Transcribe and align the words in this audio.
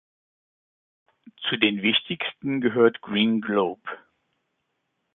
Zu 1.47 1.57
den 1.57 1.83
wichtigsten 1.83 2.59
gehört 2.59 3.01
Green 3.01 3.39
Globe. 3.39 3.87